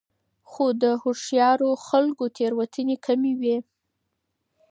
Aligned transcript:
خو 0.49 0.65
د 0.81 0.83
هوښیارو 1.01 1.69
خلکو 1.87 2.23
تېروتنې 2.37 2.95
کمې 3.05 3.33
وي. 3.41 3.57